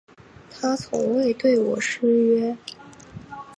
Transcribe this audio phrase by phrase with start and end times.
[0.49, 2.57] 他从未对我失约